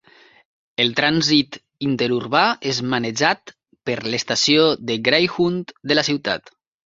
El 0.83 0.87
trànsit 0.99 1.57
interurbà 1.87 2.41
és 2.71 2.79
manejat 2.95 3.53
per 3.89 3.97
l'estació 4.13 4.67
de 4.91 4.97
Greyhound 5.09 5.77
de 5.93 5.99
la 6.01 6.05
ciutat. 6.11 6.53